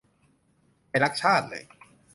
[0.89, 1.63] ไม่รักชาติเลย